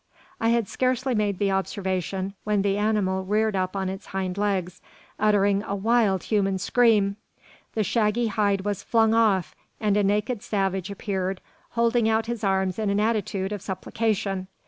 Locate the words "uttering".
5.19-5.61